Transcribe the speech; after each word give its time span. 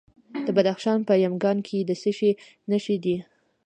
د 0.45 0.47
بدخشان 0.57 0.99
په 1.07 1.13
یمګان 1.25 1.57
کې 1.67 1.77
د 1.83 1.91
څه 2.01 2.11
شي 2.17 2.31
نښې 2.69 2.95
دي؟ 3.03 3.15